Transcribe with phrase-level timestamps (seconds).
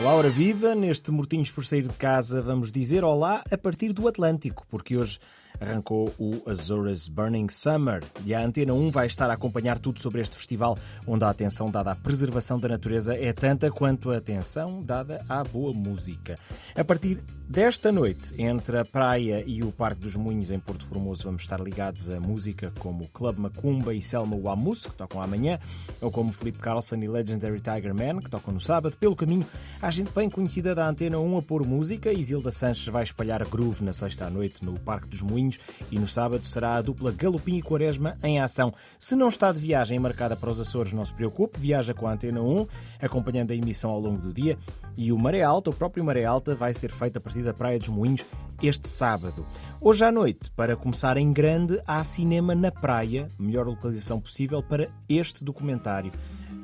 [0.00, 0.74] Olá, hora viva!
[0.74, 5.18] Neste Mortinhos por Sair de Casa vamos dizer olá a partir do Atlântico, porque hoje
[5.60, 10.20] arrancou o Azores Burning Summer e a Antena 1 vai estar a acompanhar tudo sobre
[10.20, 10.76] este festival,
[11.06, 15.44] onde a atenção dada à preservação da natureza é tanta quanto a atenção dada à
[15.44, 16.38] boa música.
[16.74, 21.24] A partir desta noite, entre a praia e o Parque dos Moinhos em Porto Formoso,
[21.24, 25.58] vamos estar ligados a música como Club Macumba e Selma Wamus, que tocam amanhã,
[26.00, 28.96] ou como Felipe Carlson e Legendary Tiger Man, que tocam no sábado.
[28.96, 29.46] Pelo caminho,
[29.82, 32.12] há gente bem conhecida da Antena 1 a pôr música.
[32.12, 35.49] Isilda Sanches vai espalhar groove na sexta à noite no Parque dos Moinhos
[35.90, 38.72] e no sábado será a dupla Galopim e Quaresma em ação.
[38.98, 42.12] Se não está de viagem marcada para os Açores, não se preocupe, viaja com a
[42.12, 42.66] Antena 1,
[43.00, 44.58] acompanhando a emissão ao longo do dia.
[44.96, 47.78] E o Maré Alta, o próprio Maré Alta, vai ser feito a partir da Praia
[47.78, 48.24] dos Moinhos
[48.62, 49.46] este sábado.
[49.80, 54.88] Hoje à noite, para começar em grande, há cinema na praia, melhor localização possível para
[55.08, 56.12] este documentário.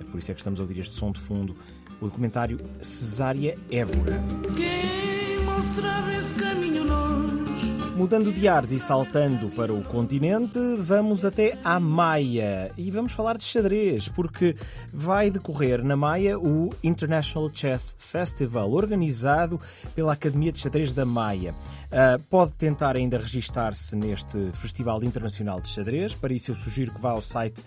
[0.00, 1.56] É por isso é que estamos a ouvir este som de fundo,
[2.00, 4.22] o documentário Cesária Évora.
[4.54, 7.05] Quem mostrava esse caminho longe?
[7.96, 13.38] Mudando de ares e saltando para o continente, vamos até à Maia e vamos falar
[13.38, 14.54] de xadrez, porque
[14.92, 19.58] vai decorrer na Maia o International Chess Festival, organizado
[19.94, 21.54] pela Academia de Xadrez da Maia.
[21.86, 27.00] Uh, pode tentar ainda registar-se neste Festival Internacional de Xadrez, para isso eu sugiro que
[27.00, 27.64] vá ao site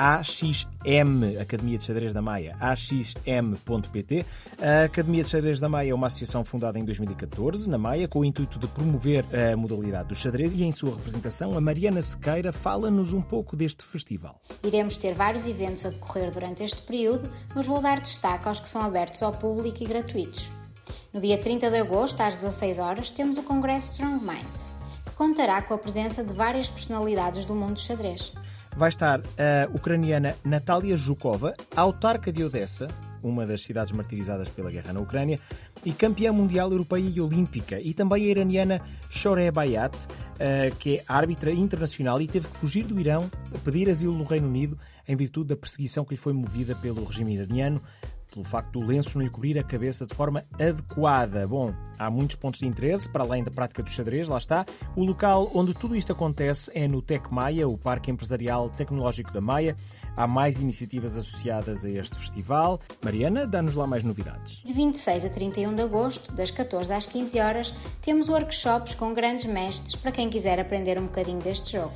[0.00, 4.24] AXM, Academia de Xadrez da Maia, axm.pt.
[4.58, 8.20] A Academia de Xadrez da Maia é uma associação fundada em 2014, na Maia, com
[8.20, 12.50] o intuito de promover a modalidade do xadrez e em sua representação, a Mariana Sequeira
[12.50, 14.40] fala-nos um pouco deste festival.
[14.64, 18.70] Iremos ter vários eventos a decorrer durante este período, mas vou dar destaque aos que
[18.70, 20.50] são abertos ao público e gratuitos.
[21.12, 24.72] No dia 30 de agosto, às 16 horas, temos o Congresso Strong Minds,
[25.04, 28.32] que contará com a presença de várias personalidades do mundo do xadrez
[28.76, 32.88] vai estar a ucraniana Natalia Zhukova, autarca de Odessa,
[33.22, 35.38] uma das cidades martirizadas pela guerra na Ucrânia,
[35.84, 40.06] e campeã mundial europeia e olímpica, e também a iraniana Shoreh Bayat,
[40.38, 43.30] eh, que é árbitra internacional e teve que fugir do Irão
[43.64, 47.34] pedir asilo no Reino Unido em virtude da perseguição que lhe foi movida pelo regime
[47.34, 47.82] iraniano
[48.30, 51.46] pelo facto do lenço não lhe cobrir a cabeça de forma adequada.
[51.46, 54.64] Bom, há muitos pontos de interesse, para além da prática do xadrez, lá está.
[54.96, 59.40] O local onde tudo isto acontece é no Tec Maia, o Parque Empresarial Tecnológico da
[59.40, 59.76] Maia.
[60.16, 62.78] Há mais iniciativas associadas a este festival.
[63.02, 64.62] Mariana, dá-nos lá mais novidades.
[64.64, 69.46] De 26 a 31 de agosto, das 14 às 15 horas, temos workshops com grandes
[69.46, 71.92] mestres para quem quiser aprender um bocadinho deste jogo.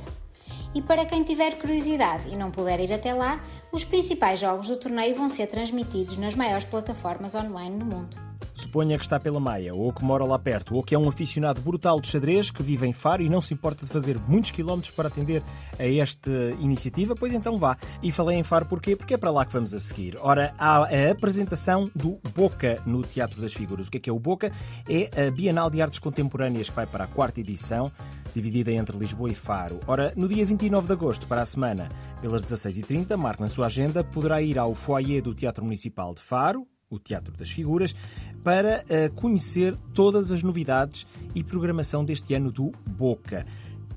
[0.75, 3.41] E para quem tiver curiosidade e não puder ir até lá,
[3.71, 8.24] os principais jogos do torneio vão ser transmitidos nas maiores plataformas online do mundo.
[8.55, 11.59] Suponha que está pela Maia, ou que mora lá perto, ou que é um aficionado
[11.59, 14.91] brutal de xadrez que vive em Faro e não se importa de fazer muitos quilómetros
[14.91, 15.43] para atender
[15.77, 17.77] a esta iniciativa, pois então vá.
[18.01, 18.95] E falei em Faro porquê?
[18.95, 20.17] Porque é para lá que vamos a seguir.
[20.21, 23.87] Ora, há a apresentação do Boca no Teatro das Figuras.
[23.87, 24.49] O que é que é o Boca?
[24.89, 27.91] É a Bienal de Artes Contemporâneas que vai para a quarta edição
[28.33, 29.79] dividida entre Lisboa e Faro.
[29.87, 31.89] Ora, no dia 29 de agosto, para a semana,
[32.21, 36.67] pelas 16h30, marque na sua agenda, poderá ir ao foyer do Teatro Municipal de Faro,
[36.89, 37.95] o Teatro das Figuras,
[38.43, 43.45] para uh, conhecer todas as novidades e programação deste ano do Boca.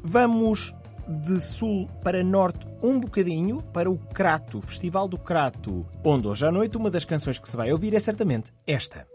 [0.03, 0.75] Vamos
[1.09, 6.53] de sul para norte um bocadinho para o Crato, Festival do Crato, onde hoje à
[6.53, 9.07] noite uma das canções que se vai ouvir é certamente esta.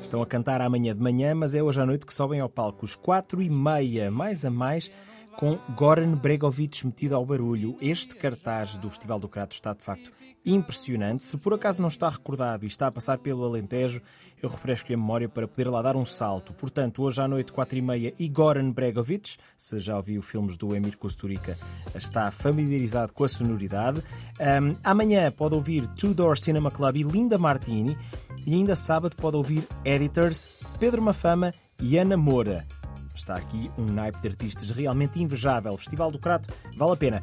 [0.00, 2.86] Estão a cantar amanhã de manhã, mas é hoje à noite que sobem ao palco
[2.86, 4.90] os quatro e meia, mais a mais,
[5.38, 7.76] com Goran Bregovic metido ao barulho.
[7.80, 10.10] Este cartaz do Festival do Crato está de facto
[10.44, 11.24] impressionante.
[11.24, 14.02] Se por acaso não está recordado e está a passar pelo Alentejo,
[14.42, 16.52] eu refresco-lhe a memória para poder lá dar um salto.
[16.54, 20.98] Portanto, hoje à noite, quatro e meia, Goran Bregovic, se já ouviu filmes do Emir
[20.98, 21.56] Kusturica,
[21.94, 24.02] está familiarizado com a sonoridade.
[24.40, 27.96] Um, amanhã pode ouvir Two Door Cinema Club e Linda Martini.
[28.44, 30.50] E ainda sábado pode ouvir Editors,
[30.80, 32.66] Pedro Mafama e Ana Moura.
[33.18, 35.76] Está aqui um naipe de artistas realmente invejável.
[35.76, 37.22] Festival do Crato vale a pena.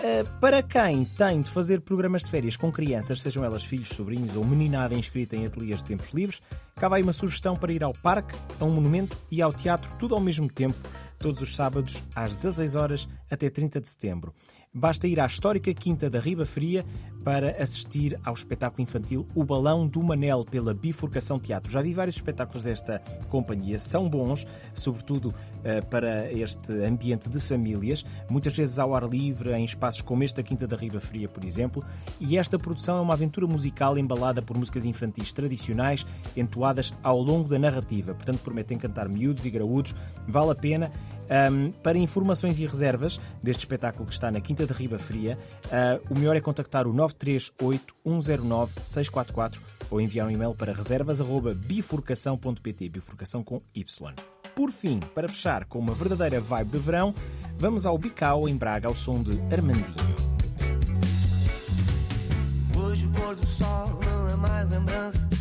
[0.00, 4.36] Uh, para quem tem de fazer programas de férias com crianças, sejam elas filhos, sobrinhos
[4.36, 6.40] ou meninada inscrita em ateliês de tempos livres,
[6.74, 10.14] cá vai uma sugestão para ir ao parque, a um monumento e ao teatro, tudo
[10.14, 10.78] ao mesmo tempo,
[11.18, 14.34] todos os sábados às 16 horas até 30 de setembro.
[14.72, 16.84] Basta ir à histórica Quinta da Riba Fria
[17.24, 21.70] para assistir ao espetáculo infantil O Balão do Manel pela Bifurcação Teatro.
[21.70, 28.04] Já vi vários espetáculos desta companhia, são bons, sobretudo uh, para este ambiente de famílias,
[28.30, 31.82] muitas vezes ao ar livre, em espaços como esta Quinta da Riba Fria, por exemplo.
[32.20, 36.04] E esta produção é uma aventura musical embalada por músicas infantis tradicionais,
[36.36, 38.14] entoadas ao longo da narrativa.
[38.14, 39.94] Portanto, prometem cantar miúdos e graúdos,
[40.26, 40.90] vale a pena.
[41.28, 45.36] Um, para informações e reservas deste espetáculo que está na Quinta de Riba Fria,
[45.66, 49.60] uh, o melhor é contactar o 9 038 109 644
[49.90, 54.14] ou enviar um e-mail para reservas.bifurcação.pt, bifurcação com Y.
[54.54, 57.14] Por fim, para fechar com uma verdadeira vibe de verão,
[57.56, 60.27] vamos ao Bicau, em Braga, ao som de Armandinho.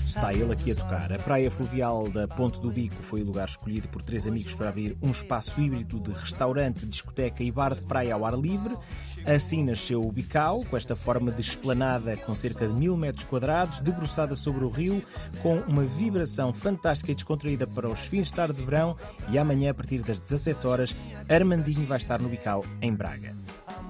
[0.08, 1.12] Está ele aqui a tocar.
[1.12, 4.70] A praia fluvial da Ponte do Bico foi o lugar escolhido por três amigos para
[4.70, 8.74] abrir um espaço híbrido de restaurante, discoteca e bar de praia ao ar livre.
[9.26, 13.82] Assim nasceu o Bicau, com esta forma de esplanada com cerca de mil metros quadrados,
[13.82, 15.04] debruçada sobre o rio,
[15.42, 18.96] com uma vibração fantástica e descontraída para os fins de tarde de verão.
[19.30, 20.96] E amanhã, a partir das 17 horas,
[21.28, 23.36] Armandinho vai estar no Bicau, em Braga.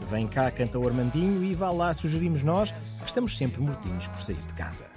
[0.08, 4.20] Vem cá, canta o Armandinho e vá lá, sugerimos nós, que estamos sempre mortinhos por
[4.20, 4.97] sair de casa.